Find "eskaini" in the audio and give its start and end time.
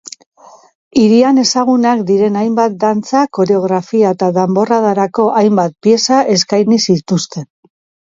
6.39-6.85